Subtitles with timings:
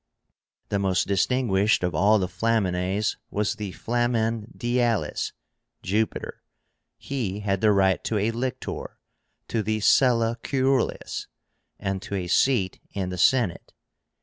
[0.69, 5.31] The most distinguished of all the Flamines was the FLAMEN DIÁLIS
[5.83, 6.41] (Jupiter).
[6.97, 8.97] He had the right to a lictor,
[9.47, 11.27] to the sella curulis,
[11.79, 13.73] and to a seat in the Senate.